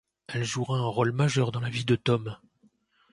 [0.29, 2.35] Elle jouera un rôle majeur dans la vie de Tom.